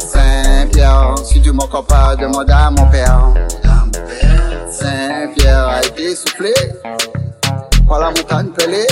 Saint-Pierre, 0.00 1.14
si 1.24 1.40
tu 1.40 1.52
m'en 1.52 1.68
crois 1.68 1.86
pas, 1.86 2.16
demande 2.16 2.50
à 2.50 2.70
mon 2.70 2.86
père. 2.90 3.32
Saint-Pierre 4.68 5.68
a 5.68 5.80
été 5.80 6.16
soufflé 6.16 6.52
par 7.86 8.00
la 8.00 8.06
montagne 8.06 8.48
pelée, 8.48 8.86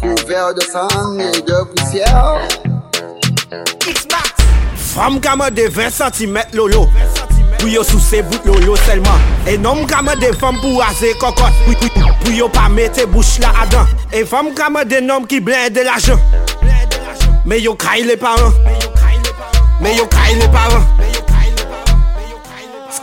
couvert 0.00 0.54
de 0.54 0.60
sang 0.60 1.18
et 1.20 1.40
de 1.40 1.62
poussière. 1.62 2.38
Femme 4.74 5.20
kama 5.20 5.50
de 5.50 5.68
20 5.68 5.88
cm 5.90 6.38
lolo 6.52 6.88
Pou 7.60 7.68
yo 7.70 7.84
sou 7.86 8.00
se 8.02 8.24
bout 8.26 8.42
lolo 8.44 8.74
selman 8.88 9.22
E 9.46 9.54
nom 9.56 9.86
kama 9.86 10.16
de 10.18 10.32
femme 10.34 10.58
pou 10.58 10.82
aze 10.82 11.14
kokot 11.22 11.54
Pou 12.20 12.32
yo 12.32 12.48
pa 12.48 12.68
mette 12.68 13.06
bouch 13.10 13.38
la 13.40 13.52
adan. 13.62 13.86
E 14.12 14.24
fam 14.24 14.52
kama 14.54 14.84
den 14.84 15.06
nom 15.06 15.26
ki 15.26 15.40
blen 15.40 15.72
de 15.72 15.84
l'ajan. 15.86 16.18
Me 17.44 17.58
yo 17.58 17.74
kay 17.74 18.04
le 18.04 18.16
paran. 18.16 18.52
Me 19.80 19.96
yo 19.96 20.06
kay 20.06 20.34
le 20.34 20.50
paran. 20.52 20.84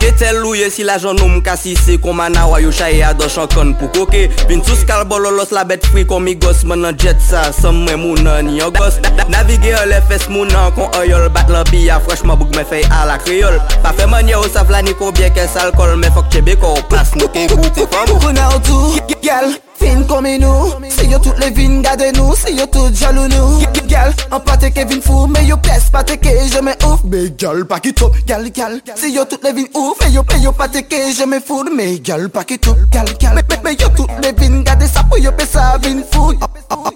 Etel 0.08 0.38
louye 0.40 0.70
si 0.72 0.86
la 0.88 0.96
jan 0.98 1.18
nou 1.20 1.42
kasise 1.44 1.98
Koma 2.00 2.30
na 2.32 2.46
wayo 2.48 2.72
chaye 2.72 3.02
a 3.04 3.12
do 3.12 3.28
chankon 3.28 3.74
pou 3.76 3.92
koke. 3.92 4.24
Vin 4.48 4.64
sou 4.64 4.76
skal 4.78 5.04
bololos 5.10 5.52
la 5.52 5.66
bet 5.68 5.84
fri 5.92 6.06
kon 6.08 6.24
mi 6.24 6.34
gos 6.40 6.64
Men 6.64 6.86
nan 6.86 6.96
jet 6.96 7.20
sa, 7.20 7.48
sam 7.52 7.82
mwen 7.84 8.00
mounan 8.00 8.48
ni 8.48 8.58
yo 8.58 8.70
gos. 8.72 8.96
Navige 9.28 9.74
yo 9.74 9.84
le 9.90 10.00
fes 10.08 10.28
mounan 10.32 10.72
kon 10.78 10.88
oyol 11.02 11.28
Bat 11.34 11.52
lan 11.52 11.68
biya 11.68 12.00
freshman 12.08 12.40
bouk 12.40 12.56
men 12.56 12.64
fey 12.68 12.86
a 12.88 13.04
la 13.10 13.20
kriol 13.20 13.60
Pa 13.84 13.92
fe 13.92 14.08
manye 14.08 14.38
ou 14.40 14.48
sa 14.48 14.64
flani 14.64 14.96
kon 14.96 15.12
bie 15.12 15.28
kes 15.36 15.60
alkol 15.60 15.96
Men 16.00 16.14
fok 16.16 16.32
chebe 16.32 16.56
kon 16.62 16.80
plas 16.88 17.12
nou 17.20 17.28
ken 17.34 17.50
koute 17.52 17.88
fam. 17.92 18.16
Kouna 18.18 18.52
ou 18.56 18.64
tou, 18.64 18.96
gal 19.20 19.52
Fin 19.78 20.02
komi 20.08 20.38
nou 20.38 20.72
Si 20.90 21.06
yo 21.06 21.18
tout 21.18 21.34
le 21.38 21.50
vin 21.54 21.80
gade 21.82 22.10
nou 22.16 22.34
Si 22.36 22.54
yo 22.56 22.66
tout 22.66 22.90
jalou 22.94 23.28
nou 23.28 23.62
Gal, 23.88 24.12
an 24.30 24.40
pate 24.44 24.70
ke 24.74 24.84
vin 24.88 25.00
fou 25.00 25.26
mais 25.26 25.46
yo 25.48 25.56
pes 25.64 25.88
pate 25.92 26.18
ke 26.20 26.34
jeme 26.50 26.74
ouf. 26.84 27.04
Mais 27.04 27.30
gal 27.40 27.64
pa 27.68 27.78
ki 27.80 27.94
top 27.96 28.16
Gal, 28.26 28.48
gal 28.54 28.80
Si 28.96 29.12
yo 29.14 29.24
tout 29.24 29.40
le 29.42 29.52
vin 29.54 29.68
ouf 29.74 30.00
Me 30.02 30.10
yo, 30.12 30.24
me 30.28 30.42
yo 30.42 30.52
pate 30.52 30.82
ke 30.88 31.00
jeme 31.16 31.40
four. 31.40 31.70
Me 31.70 31.98
gal 31.98 32.28
pa 32.28 32.44
ki 32.44 32.58
top 32.58 32.76
Gal, 32.92 33.06
gal. 33.20 33.40
Mais 33.64 33.76
yo 33.80 33.88
tout 33.96 34.08
le 34.22 34.32
vin 34.36 34.62
gade 34.62 34.88
sa 34.88 35.04
pou 35.04 35.18
yo 35.22 35.32
pes 35.32 35.54
sa 35.54 35.78
vin 35.78 36.02
fou. 36.12 36.34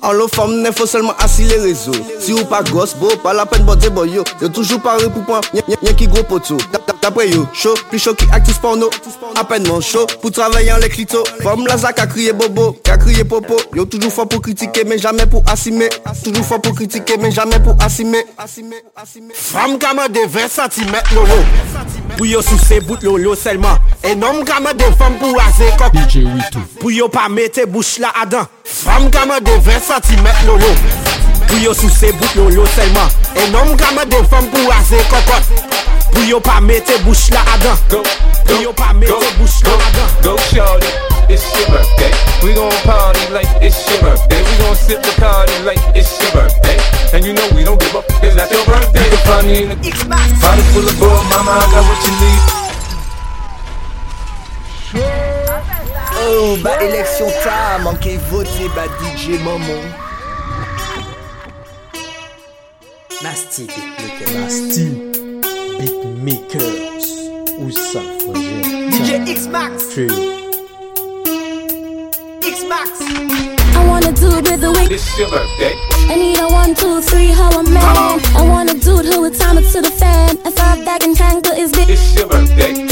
An 0.03 0.13
lo 0.19 0.27
fam 0.29 0.59
ne 0.63 0.73
fò 0.75 0.87
selman 0.87 1.15
asi 1.25 1.47
le 1.49 1.63
rezo 1.63 1.95
Si 2.21 2.35
ou 2.35 2.45
pas 2.45 2.63
gos 2.63 2.97
beau, 3.01 3.17
pas 3.23 3.33
la 3.33 3.47
peine 3.47 3.65
pen 3.65 3.75
bote 3.75 3.91
bo 3.95 4.05
yo. 4.05 4.25
Yo 4.41 4.49
toujou 4.49 4.83
pare 4.83 5.09
pou 5.13 5.25
pan 5.29 5.41
Nyen 5.55 5.97
ki 5.97 6.11
gro 6.11 6.25
poto 6.29 6.59
Dapre 7.03 7.29
yo 7.31 7.47
Show, 7.55 7.75
pli 7.91 7.99
show 8.03 8.15
ki 8.15 8.29
aktif 8.33 8.61
porno. 8.61 8.91
Apenman 9.41 9.81
show 9.81 10.07
Pou 10.21 10.31
travayan 10.35 10.83
le 10.83 10.91
klito 10.93 11.25
Fom 11.43 11.67
la 11.69 11.79
zak 11.81 12.03
a 12.03 12.09
kriye 12.11 12.35
bobo. 12.37 12.72
yo 12.73 12.83
Ka 12.83 12.97
kriye 12.99 13.25
popo, 13.25 13.57
yo 13.75 13.85
toujou 13.85 14.11
fwa 14.11 14.27
pou 14.27 14.41
kritike 14.41 14.85
men 14.89 14.99
jamais 14.99 15.27
pou 15.27 15.43
asime 15.51 15.89
Toujou 16.23 16.45
fwa 16.45 16.59
pou 16.63 16.75
kritike 16.75 17.17
men 17.21 17.33
jamais 17.33 17.61
pou 17.61 17.77
asime 17.81 18.23
Fram 19.35 19.79
kama 19.79 20.09
de 20.09 20.25
20 20.27 20.57
cm 20.71 20.95
lolo 21.15 21.39
Pou 22.17 22.27
yo 22.27 22.43
sou 22.43 22.59
se 22.59 22.81
bout 22.81 23.03
lolo 23.03 23.35
selman 23.37 23.79
Enom 24.09 24.43
kama 24.49 24.75
de 24.75 24.89
fam 24.99 25.17
pou 25.21 25.41
ase 25.45 25.71
kok 25.81 25.97
Pou 26.81 26.91
yo 26.91 27.09
pa 27.13 27.29
mette 27.29 27.67
bouch 27.67 27.99
la 28.03 28.13
adan 28.23 28.49
Fram 28.65 29.11
kama 29.11 29.41
de 29.41 29.57
20 29.69 29.93
cm 30.09 30.29
lolo 30.49 30.75
Pou 31.49 31.61
yo 31.63 31.75
sou 31.77 31.91
se 31.93 32.13
bout 32.17 32.39
lolo 32.41 32.67
selman 32.77 33.19
Enom 33.47 33.75
kama 33.81 34.07
de 34.09 34.23
fam 34.33 34.49
pou 34.53 34.77
ase 34.79 35.01
kokot 35.13 35.67
Pou 36.13 36.29
yo 36.29 36.41
pa 36.45 36.61
mette 36.61 37.01
bouch 37.07 37.31
la 37.33 37.45
adan 37.57 38.32
Pou 38.47 38.63
yo 38.63 38.73
pa 38.73 38.93
mette 38.93 39.31
bouche 39.39 39.63
la 39.65 39.75
adan 39.89 40.09
Go 40.23 40.37
shorty, 40.51 40.87
it's 41.29 41.45
your 41.57 41.69
birthday. 41.71 42.13
We 42.43 42.55
gon' 42.55 42.71
party 42.85 43.33
like 43.33 43.49
it's 43.63 43.79
your 43.91 44.01
birthday. 44.03 44.43
We 44.43 44.53
gon' 44.63 44.77
sip 44.77 45.03
the 45.03 45.13
party 45.21 45.53
like 45.65 45.81
it's 45.97 46.11
your 46.23 46.33
birthday. 46.33 46.79
And 47.13 47.25
you 47.25 47.33
know 47.33 47.49
we 47.55 47.65
don't 47.65 47.81
give 47.81 47.95
up, 47.97 48.05
it's 48.23 48.37
not 48.37 48.51
your 48.51 48.65
birthday. 48.67 49.05
You 49.05 49.11
can 49.11 49.27
find 49.27 49.47
me 49.47 49.63
in 49.63 49.69
the 49.69 49.77
body 50.41 50.63
full 50.73 50.87
of 50.87 50.99
gold, 50.99 51.27
mama, 51.31 51.53
I 51.59 51.67
got 51.71 51.85
what 51.89 52.01
you 52.07 52.15
need. 52.23 52.63
Oh, 56.25 56.57
ba 56.63 56.77
élection 56.83 57.31
ta, 57.43 57.79
manqué 57.83 58.19
voter, 58.31 58.69
ba 58.75 58.87
DJ 59.01 59.39
Momo. 59.43 59.77
Nasty 63.23 63.67
Beatmakers. 63.67 64.35
Nasty 64.35 64.87
Beatmakers. 65.79 67.22
Où 67.59 67.71
ça, 67.71 68.01
frère? 68.01 68.93
DJ 68.93 69.21
Xmax. 69.27 69.89
True. 69.95 70.09
Xmax 72.41 73.01
I 73.75 73.87
wanna 73.87 74.13
do 74.13 74.37
it 74.39 74.51
with 74.51 74.65
a 74.65 74.71
wink. 74.71 74.91
It's 74.91 75.19
your 75.19 75.29
birthday. 75.29 75.75
I 76.09 76.17
need 76.17 76.39
a 76.39 76.49
one, 76.49 76.75
two, 76.75 77.01
three, 77.03 77.29
how 77.29 77.51
a 77.59 77.63
man. 77.69 78.21
I 78.37 78.43
want 78.49 78.71
a 78.71 78.75
dude 78.75 79.07
who 79.07 79.23
would 79.23 79.39
time 79.39 79.59
it 79.59 79.71
to 79.73 79.81
the 79.81 79.91
fan. 79.91 80.39
If 80.45 80.59
I 80.59 80.85
back 80.85 81.05
and 81.05 81.17
tangle 81.17 81.55
his 81.55 81.73
dick. 81.73 81.89
It's 81.89 82.15
your 82.17 82.29
birthday. 82.29 82.92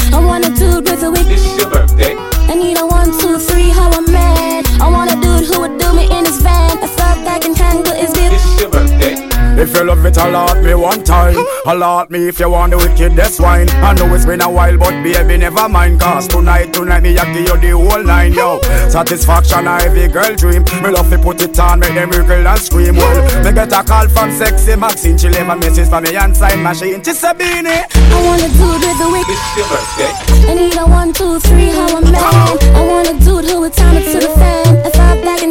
You 9.81 9.87
love 9.87 10.05
it, 10.05 10.17
allot 10.17 10.63
me 10.63 10.73
one 10.73 11.03
time. 11.03 11.35
Allot 11.65 12.09
me 12.11 12.27
if 12.27 12.39
you 12.39 12.49
want 12.49 12.71
the 12.71 12.77
wickedest 12.77 13.39
wine. 13.39 13.69
I 13.81 13.93
know 13.93 14.13
it's 14.13 14.25
been 14.25 14.41
a 14.41 14.49
while, 14.49 14.77
but 14.77 14.91
baby, 15.03 15.37
never 15.37 15.67
mind. 15.67 15.99
Cause 15.99 16.27
tonight, 16.27 16.73
tonight, 16.73 17.01
me 17.01 17.17
a 17.17 17.25
give 17.33 17.47
you 17.47 17.57
the 17.57 17.71
whole 17.71 18.03
nine, 18.03 18.33
yo. 18.33 18.61
Satisfaction, 18.89 19.67
a 19.67 19.77
every 19.81 20.07
girl 20.07 20.35
dream. 20.35 20.63
Me 20.83 20.89
love 20.89 21.09
to 21.09 21.17
put 21.17 21.41
it 21.41 21.57
on, 21.59 21.79
make 21.79 21.93
them 21.93 22.09
wiggle 22.09 22.47
and 22.47 22.59
scream. 22.59 22.95
Well, 22.95 23.43
me 23.43 23.51
get 23.51 23.73
a 23.73 23.83
call 23.83 24.07
from 24.09 24.31
sexy 24.31 24.75
Maxine. 24.75 25.17
She 25.17 25.29
leave 25.29 25.49
a 25.49 25.55
message 25.55 25.89
for 25.89 26.01
me 26.01 26.15
and 26.15 26.35
sign 26.35 26.61
machine. 26.61 27.03
She 27.03 27.13
say, 27.13 27.33
Beanie. 27.33 27.85
I 27.95 28.23
want 28.23 28.41
a 28.41 28.49
dude 28.53 28.81
with 28.85 29.01
a 29.01 29.09
wink. 29.09 29.27
It's 29.29 29.57
your 29.57 29.67
birthday. 29.69 30.11
I 30.45 30.53
need 30.53 30.77
a 30.77 30.85
one, 30.85 31.13
two, 31.13 31.39
three, 31.39 31.69
how 31.69 31.97
I'm 31.97 32.03
man. 32.11 32.21
I 32.21 32.85
want 32.85 33.09
a 33.09 33.13
dude 33.23 33.45
who 33.45 33.61
would 33.61 33.73
time 33.73 33.97
it 33.97 34.05
to 34.13 34.19
the 34.27 34.33
fan. 34.35 34.77
If 34.85 34.95
I 34.95 35.21
back 35.21 35.41
and 35.41 35.50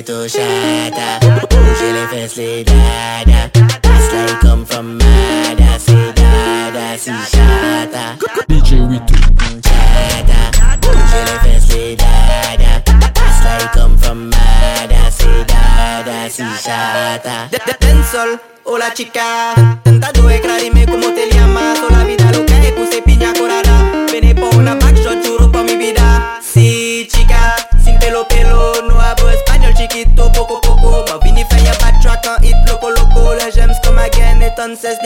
Coco 0.00 0.12
gadgeto 0.12 0.28
chata 0.28 1.18
Bouger 1.48 1.92
les 1.92 2.06
fesses 2.08 2.36
les 2.36 2.64
dada 2.64 3.50
It's 3.54 4.12
like 4.12 4.40
come 4.40 4.64
from 4.64 4.98
Mada 4.98 5.78
C'est 5.78 6.12
dada 6.14 6.96
si 6.96 7.10
chata 7.30 8.16
DJ 8.48 8.80
Witoo. 8.88 9.16
Chata 9.62 10.76
Bouger 10.80 11.24
les 11.26 11.38
fesses 11.52 11.68
les 11.74 11.96
dada 11.96 12.82
It's 12.86 13.44
like 13.44 13.72
come 13.72 13.98
from 13.98 14.30
Mada 14.30 15.10
C'est 15.10 15.44
dada 15.46 16.30
si 16.30 16.44
chata 16.64 17.48
Dancehall, 17.80 18.38
hola 18.64 18.90
chica 18.94 19.89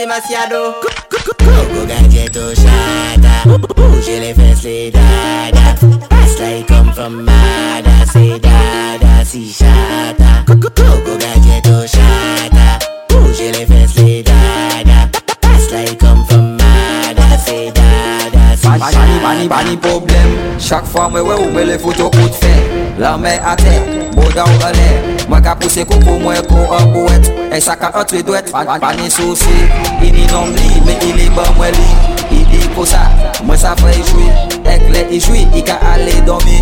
demasiado. 0.05 0.75
Coco 1.09 1.85
gadgeto 1.87 2.39
oh, 2.47 2.53
chata 2.53 3.57
Bouger 3.75 4.19
les 4.19 4.33
fesses 4.35 4.63
les 4.63 4.91
dada. 4.91 5.75
It's 5.81 6.39
like 6.39 6.67
come 6.67 6.93
from 6.93 7.25
Mada. 7.25 8.05
C'est 8.11 8.39
dada 8.39 9.25
si 9.25 9.51
chata 9.51 10.43
Coco 10.45 11.17
gadgeto 11.17 11.81
oh, 11.81 11.87
chata 11.87 12.79
Bouger 13.09 13.51
les 13.51 13.65
fesses 13.65 13.95
les 13.95 14.21
dada. 14.21 15.09
It's 15.55 15.71
like 15.71 15.97
come 15.97 16.23
from 16.25 16.57
Mada. 16.57 17.25
C'est 17.43 17.71
dada 17.71 18.55
si 18.55 18.67
Bani, 18.67 19.19
bani, 19.23 19.47
bani 19.47 19.77
problem. 19.77 20.59
Chak 20.59 20.85
fwa 20.85 21.09
mwen 21.09 21.23
we 21.25 21.33
ou 21.33 21.49
mwen 21.49 21.65
le 21.67 21.79
foto 21.79 22.05
oh, 22.05 22.09
kout 22.09 22.33
fe 22.41 22.53
La 22.99 23.17
mè 23.17 23.39
a 23.43 23.55
te, 23.55 23.73
boda 24.15 24.45
ou 24.45 24.69
ale 24.69 24.85
Mwen 25.29 25.43
ka 25.43 25.55
pousse 25.55 25.85
koko 25.85 26.19
mwen 26.21 26.45
ko 26.49 26.69
an 26.77 26.93
bouet 26.93 27.44
E 27.55 27.59
sa 27.61 27.71
ka 27.75 27.87
entre 27.95 28.19
dwet, 28.19 28.51
pan- 28.51 28.67
pani 28.83 29.07
souci 29.07 29.55
Ini 30.03 30.27
nom 30.27 30.51
li, 30.51 30.69
men 30.83 30.99
ili 31.07 31.29
ban 31.31 31.47
mwen 31.55 31.71
li 31.71 31.89
Idi 32.35 32.59
ko 32.75 32.83
sa, 32.83 33.07
mwen 33.47 33.55
sa 33.57 33.71
fè 33.79 33.93
i 33.95 34.03
jwi 34.03 34.27
Ek 34.67 34.83
le 34.91 35.01
i 35.15 35.19
jwi, 35.23 35.47
i 35.55 35.61
ka 35.63 35.79
ale 35.93 36.19
domi 36.27 36.59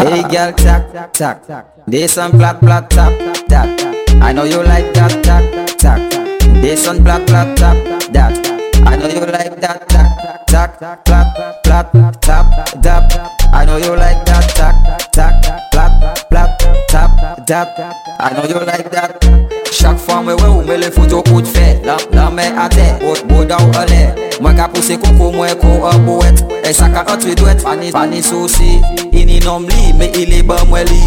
Hey 0.00 0.22
girl, 0.32 0.52
tack, 0.56 1.12
tack. 1.12 1.44
This 1.86 2.16
on 2.18 2.32
black, 2.36 2.58
black, 2.60 2.88
tap, 2.88 3.12
that. 3.48 3.68
I 4.22 4.32
know 4.32 4.44
you 4.44 4.62
like 4.62 4.92
that, 4.94 5.12
tack, 5.22 5.44
tack. 5.76 6.00
This 6.60 6.88
on 6.88 7.04
black, 7.04 7.26
black, 7.26 7.54
tap, 7.56 7.76
that. 8.12 8.32
I 8.86 8.96
know 8.96 9.08
you 9.08 9.20
like 9.28 9.60
that, 9.60 9.88
tack, 9.88 10.46
tack, 10.48 10.80
black, 11.04 11.34
black, 11.62 11.92
tap, 12.20 12.46
that. 12.82 13.04
I 13.52 13.64
know 13.64 13.76
you 13.76 13.94
like 13.94 14.24
that, 14.24 14.44
black, 14.56 15.12
black, 15.12 15.69
tap. 17.50 17.74
I 18.20 18.32
know 18.32 18.46
you 18.46 18.60
like 18.64 18.90
that. 18.92 19.18
Chaque 19.72 19.98
fois 19.98 20.22
mwen 20.22 20.36
wè 20.38 20.48
ou 20.50 20.62
mè 20.62 20.76
le 20.78 20.90
foto 20.94 21.22
kou 21.26 21.40
t'fè 21.42 21.80
La, 21.86 21.96
la 22.14 22.28
mè 22.30 22.44
a 22.58 22.68
tè, 22.70 22.86
ot 23.06 23.24
bo 23.30 23.44
da 23.48 23.56
ou 23.64 23.72
alè 23.80 24.00
Mwen 24.42 24.56
ka 24.58 24.68
pousse 24.70 24.96
koko 25.00 25.30
mwen 25.34 25.54
kou 25.58 25.86
a 25.88 25.92
bouet 26.04 26.42
E 26.66 26.72
sa 26.76 26.88
ka 26.92 27.04
antwe 27.10 27.34
dwet, 27.38 27.62
pani, 27.64 27.90
pani 27.94 28.22
souci 28.22 28.78
Ini 29.10 29.40
nom 29.46 29.66
li, 29.66 29.92
me 29.98 30.06
ili 30.20 30.42
ba 30.46 30.58
mwen 30.70 30.86
li. 30.90 31.02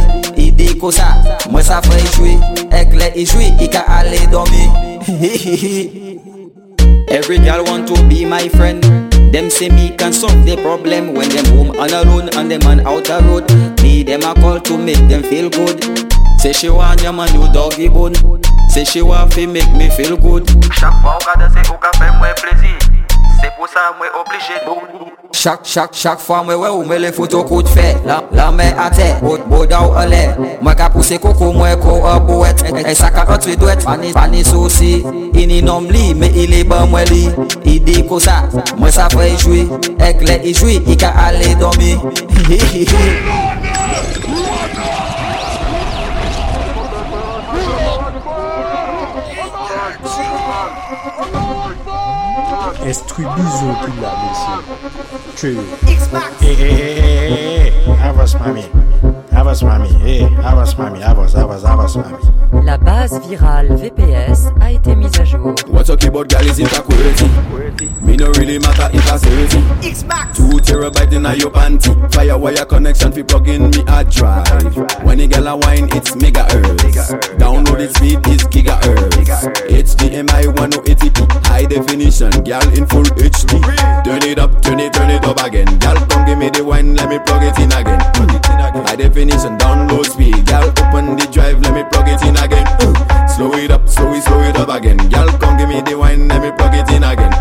Di 0.53 0.67
ko 0.79 0.91
sa, 0.91 1.13
mwen 1.51 1.63
sa 1.63 1.79
fè 1.85 1.95
i 2.01 2.07
jwi 2.17 2.33
Ek 2.75 2.95
le 2.97 3.07
i 3.15 3.25
jwi, 3.27 3.51
i 3.63 3.67
ka 3.71 3.85
ale 3.99 4.19
domi. 4.31 4.67
Every 7.13 7.37
girl 7.39 7.63
want 7.67 7.87
to 7.87 7.95
be 8.07 8.25
my 8.25 8.47
friend. 8.57 8.83
Them 9.31 9.49
say 9.49 9.69
me 9.69 9.89
can 9.97 10.13
solve 10.13 10.45
the 10.45 10.55
problem 10.61 11.13
When 11.13 11.29
them 11.29 11.45
home 11.55 11.71
on 11.77 11.93
a 11.93 12.03
run 12.09 12.29
and 12.37 12.51
them 12.51 12.61
man 12.65 12.87
out 12.87 13.09
a 13.09 13.21
road. 13.27 13.45
Me 13.81 14.03
them 14.03 14.23
a 14.23 14.33
call 14.35 14.59
to 14.59 14.77
make 14.77 15.07
them 15.07 15.23
feel 15.23 15.49
good 15.49 16.12
Say 16.43 16.51
she 16.51 16.69
want 16.69 17.01
your 17.01 17.13
man, 17.13 17.33
you 17.33 17.47
doggy 17.53 17.87
bone 17.87 18.13
Say 18.67 18.83
she 18.83 19.01
want 19.01 19.33
fi 19.33 19.45
make 19.45 19.71
me 19.77 19.89
feel 19.89 20.17
good. 20.17 20.45
Chak 20.75 20.91
pa 21.01 21.15
ou 21.15 21.21
kade 21.23 21.47
se 21.53 21.61
ou 21.71 21.77
ka 21.79 21.87
fe 21.95 22.09
mwen 22.19 22.33
plezi 22.35 22.73
Se 23.39 23.47
pou 23.55 23.63
sa 23.71 23.93
mwen 23.95 24.11
oblije 24.19 24.57
do 24.65 24.75
Chak, 25.31 25.63
chak, 25.63 25.93
chak 25.95 26.19
fwa 26.19 26.41
mwen 26.43 26.59
we 26.59 26.67
ou 26.67 26.83
mwen 26.83 26.99
le 26.99 27.13
foto 27.15 27.45
kout 27.47 27.71
fe. 27.71 27.93
La, 28.03 28.17
la 28.35 28.49
mwen 28.51 28.75
ate, 28.75 29.07
bod, 29.21 29.45
bod 29.47 29.71
ou 29.77 29.95
ale. 30.01 30.19
Mwen 30.59 30.75
ka 30.75 30.89
puse 30.91 31.15
koko 31.23 31.53
mwen 31.55 31.79
ko 31.79 32.01
a 32.11 32.17
bouet. 32.19 32.65
E, 32.67 32.75
e, 32.75 32.83
e 32.91 32.95
sa 32.99 33.07
ka 33.15 33.23
otwe 33.31 33.55
dwet, 33.55 33.79
fani, 33.87 34.11
fani 34.11 34.43
sosi 34.43 34.97
Ini 35.39 35.61
nom 35.63 35.87
li, 35.95 36.09
me 36.11 36.27
ile 36.27 36.65
ba 36.67 36.81
mwen 36.83 37.07
li. 37.07 37.21
I 37.63 37.77
di 37.79 38.01
kosa, 38.11 38.41
mwen 38.75 38.91
sa 38.91 39.07
fe 39.15 39.31
i 39.31 39.39
jwi. 39.39 39.63
Ek 40.03 40.27
le 40.27 40.41
i 40.43 40.51
jwi, 40.51 40.81
i 40.91 40.99
ka 40.99 41.15
ale 41.23 41.55
domi. 41.63 41.95
Hi 42.43 42.59
hi 42.59 42.83
hi 42.83 42.85
hi 42.91 43.82
bison 52.85 53.05
qui 53.13 53.91
l'a 54.01 54.13
monsieur. 55.35 55.57
Hey, 56.41 56.53
hey, 56.53 56.55
hey, 56.55 57.01
hey, 57.01 57.71
hey, 57.71 57.91
avance 58.01 58.35
mami, 58.35 58.63
avance 59.31 59.63
mami, 59.63 59.89
hey, 60.03 60.27
avance 60.43 60.77
mami, 60.77 61.01
avance, 61.01 61.35
avance, 61.35 61.63
avance 61.63 61.95
mami. 61.95 62.17
La 62.65 62.77
base 62.77 63.19
virale 63.27 63.75
VPS 63.75 64.51
a 64.61 64.71
été 64.71 64.95
mise 64.95 65.19
à 65.19 65.25
jour. 65.25 65.53
What 65.69 65.85
talking 65.85 66.09
about 66.09 66.27
gal? 66.29 66.45
Is 66.45 66.59
it 66.59 66.71
a 66.71 66.81
quality? 66.81 67.25
Me 68.01 68.15
no 68.15 68.27
really 68.37 68.59
matter 68.59 68.89
if 68.93 69.11
I 69.11 69.17
say 69.17 69.47
Two 70.33 70.59
terabyte 70.61 71.11
in 71.11 71.39
your 71.39 71.51
panty. 71.51 71.91
Firewire 72.11 72.65
connection 72.67 73.11
fi 73.11 73.23
plug 73.23 73.49
in 73.49 73.69
me 73.69 73.83
hard 73.87 74.09
drive. 74.09 74.75
When 75.03 75.19
a 75.19 75.27
gal 75.27 75.47
a 75.47 75.57
wine, 75.57 75.89
it's 75.91 76.11
megahertz. 76.11 77.37
Download 77.37 77.79
its 77.79 77.95
speed 77.95 78.25
is 78.27 78.43
gigahertz. 78.47 79.43
HDMI 79.67 80.43
1080p, 80.55 81.45
high 81.47 81.65
definition, 81.65 82.31
gal 82.43 82.63
in 82.73 82.85
full 82.87 83.03
HD. 83.03 83.61
Turn 84.03 84.23
it 84.23 84.39
up, 84.39 84.61
turn 84.61 84.79
it, 84.79 84.93
turn 84.93 85.09
it 85.09 85.23
up 85.23 85.39
again. 85.41 85.65
Gal, 85.79 85.95
come 86.07 86.25
give 86.25 86.37
me 86.37 86.49
the 86.49 86.63
wine, 86.63 86.95
let 86.95 87.09
me 87.09 87.19
plug 87.19 87.43
it 87.43 87.57
in 87.59 87.71
again. 87.71 87.99
High 88.85 88.95
definition, 88.95 89.57
download 89.57 90.05
speed. 90.05 90.45
Gal, 90.45 90.69
open 90.69 91.15
the 91.15 91.27
drive, 91.31 91.61
let 91.61 91.73
me 91.73 91.83
plug 91.91 92.07
it 92.07 92.21
in 92.23 92.35
again. 92.37 92.67
Slow 93.29 93.53
it 93.53 93.71
up, 93.71 93.87
slow 93.87 94.13
it, 94.13 94.23
slow 94.23 94.41
it 94.41 94.57
up 94.57 94.69
again. 94.69 94.97
Gal, 95.09 95.27
come 95.37 95.57
give 95.57 95.69
me 95.69 95.81
the 95.81 95.97
wine, 95.97 96.27
let 96.27 96.41
me 96.41 96.51
plug 96.51 96.73
it 96.75 96.89
in 96.91 97.03
again. 97.03 97.31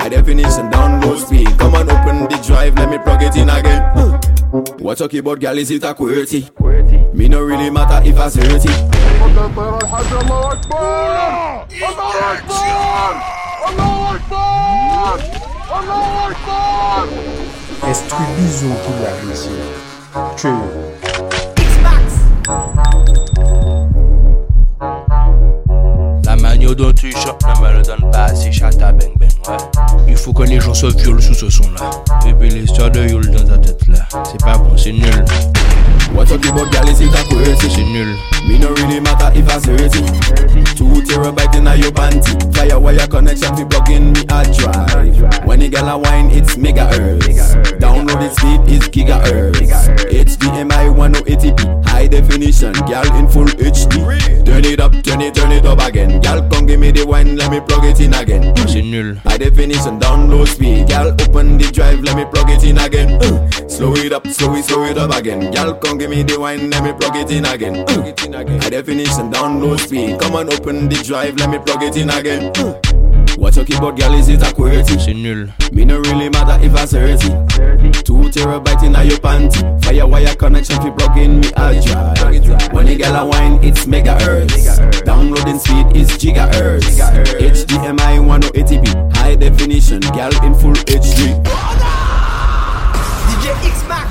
High 0.00 0.08
definition, 0.08 0.70
download 0.70 1.18
speed. 1.18 1.58
Come 1.58 1.74
on, 1.74 1.90
open 1.90 2.24
the 2.24 2.42
drive, 2.46 2.74
let 2.76 2.90
me 2.90 2.98
plug 2.98 3.22
it 3.22 3.36
in 3.36 3.50
again. 3.50 3.82
What 4.78 4.98
talking 4.98 5.20
about, 5.20 5.40
gal, 5.40 5.58
is 5.58 5.70
it 5.70 5.82
a 5.82 5.94
QWERTY? 5.94 7.14
Me 7.14 7.28
no 7.28 7.40
really 7.42 7.70
matter 7.70 8.00
if 8.08 8.18
I 8.18 8.28
say 13.64 13.72
it. 13.72 15.54
Instruit 17.86 18.26
bison 18.36 18.74
qui 18.84 18.92
l'a 19.02 19.12
monsieur. 19.28 19.50
Tuez. 20.36 20.50
La 26.24 26.36
manière 26.36 26.74
dont 26.74 26.92
tu 26.92 27.12
chantes 27.12 27.42
ne 27.46 27.60
me 27.62 27.72
le 27.76 27.82
donne 27.82 28.10
pas 28.10 28.34
si 28.34 28.52
chata 28.52 28.92
bang 28.92 29.12
bang, 29.18 29.30
ouais. 29.48 29.56
Il 30.08 30.16
faut 30.16 30.32
que 30.32 30.44
les 30.44 30.60
gens 30.60 30.74
se 30.74 30.86
violent 30.86 31.20
sous 31.20 31.34
ce 31.34 31.50
son-là. 31.50 31.90
Et 32.26 32.32
puis 32.32 32.48
l'histoire 32.48 32.90
de 32.90 33.00
Yule 33.06 33.30
dans 33.30 33.44
ta 33.44 33.58
tête 33.58 33.86
là, 33.88 34.06
c'est 34.24 34.42
pas 34.42 34.56
bon, 34.56 34.76
c'est 34.76 34.92
nul. 34.92 35.24
What 36.14 36.26
talking 36.26 36.52
about, 36.52 36.70
gal, 36.70 36.88
is 36.88 37.00
it 37.00 37.12
a 37.12 37.24
QWERTY? 37.24 37.70
C'est 37.70 37.82
nul. 37.82 38.14
Me 38.46 38.56
no 38.58 38.68
really 38.76 39.00
matter 39.00 39.32
if 39.34 39.48
I 39.48 39.58
say 39.58 39.74
it. 39.74 40.76
Two 40.76 41.02
terabyte 41.02 41.56
in 41.56 41.66
your 41.76 41.90
panty. 41.90 42.33
Firewire 42.84 43.08
connection 43.08 43.66
plug 43.66 43.88
in 43.88 44.12
me 44.12 44.20
hard 44.28 44.52
drive. 44.52 45.46
When 45.46 45.62
a 45.62 45.68
gal 45.70 45.88
a 45.88 45.98
wine, 45.98 46.30
it's 46.30 46.56
megahertz. 46.56 47.80
Download 47.80 48.20
its 48.22 48.36
speed 48.36 48.60
is 48.70 48.88
gigahertz. 48.90 49.88
HDMI 50.10 50.94
1080p, 50.94 51.86
high 51.86 52.06
definition, 52.08 52.74
gal 52.86 53.10
in 53.16 53.26
full 53.26 53.46
HD. 53.46 54.44
Turn 54.44 54.66
it 54.66 54.80
up, 54.80 54.92
it, 55.24 55.34
turn 55.34 55.52
it 55.52 55.64
up 55.66 55.80
again. 55.80 56.20
Gal, 56.20 56.48
come 56.48 56.66
give 56.66 56.80
me 56.80 56.90
the 56.90 57.06
wine, 57.06 57.36
let 57.36 57.50
me 57.50 57.60
plug 57.60 57.84
it 57.84 58.00
in 58.00 58.14
again. 58.14 58.54
C'est 58.68 58.82
nul. 58.82 59.16
High 59.24 59.38
definition, 59.38 59.98
download 59.98 60.46
speed. 60.46 60.88
Gal, 60.88 61.08
open 61.08 61.58
the 61.58 61.70
drive, 61.72 62.00
let 62.02 62.16
me 62.16 62.24
plug 62.24 62.50
it 62.50 62.64
in 62.64 62.78
again. 62.78 63.22
Uh, 63.22 63.50
slow 63.68 63.94
it 63.94 64.12
up, 64.12 64.26
slow 64.28 64.54
it, 64.54 64.64
slow 64.64 64.84
it 64.84 64.98
up 64.98 65.14
again. 65.14 65.50
Gal, 65.50 65.74
come 65.74 65.98
give 65.98 66.10
me 66.10 66.22
the 66.22 66.38
wine, 66.38 66.70
let 66.70 66.84
me 66.84 66.92
plug 66.92 67.16
it 67.16 67.30
in 67.30 67.44
again. 67.44 67.84
Uh, 67.88 68.60
high 68.60 68.70
definition, 68.70 69.30
download 69.30 69.80
speed. 69.80 70.18
Come 70.20 70.36
on, 70.36 70.52
open 70.52 70.88
the 70.88 70.96
drive, 71.02 71.36
let 71.36 71.50
me 71.50 71.58
plug 71.58 71.82
it 71.82 71.96
in 71.96 72.10
again. 72.10 72.52
Uh, 72.56 72.93
what 73.36 73.54
talking 73.54 73.76
about, 73.76 73.96
gal, 73.96 74.14
is 74.14 74.28
it 74.28 74.42
a 74.42 74.46
QWERTY? 74.46 75.00
C'est 75.00 75.14
nul. 75.14 75.52
Me 75.72 75.84
no 75.84 75.98
really 76.00 76.28
matter 76.28 76.58
if 76.64 76.74
I 76.74 76.84
say 76.84 77.12
it. 77.12 78.04
Two 78.04 78.30
terabyte 78.30 78.82
in 78.84 78.92
your 79.08 79.18
panty. 79.18 79.60
Firewire 79.80 80.36
connection 80.38 80.76
fi 80.76 80.90
plug 80.90 81.18
in 81.18 81.40
me 81.40 81.50
hard 81.56 81.84
drive. 81.84 82.72
When 82.72 82.88
a 82.88 82.94
gal 82.94 83.16
a 83.16 83.26
wine, 83.28 83.58
it's 83.62 83.86
megahertz. 83.86 85.04
Downloading 85.04 85.58
speed 85.58 85.96
is 85.96 86.10
gigahertz. 86.10 86.98
HDMI 87.38 88.18
1080p, 88.20 89.16
high 89.16 89.36
definition, 89.36 90.00
gal 90.00 90.32
in 90.44 90.54
full 90.54 90.74
HD. 90.74 91.34
DJ 93.28 93.46
Xmax. 93.72 94.08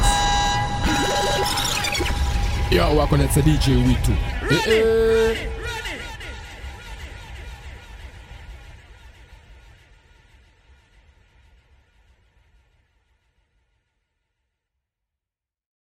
Yo, 2.72 2.84
on 2.84 2.96
va 2.96 3.06
connaître 3.08 3.34
ce 3.34 3.40
DJ 3.40 3.70
Witoo. 3.86 4.14
Eh, 4.50 4.56
eh. 4.68 5.63